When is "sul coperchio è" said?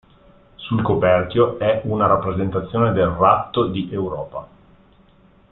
0.55-1.81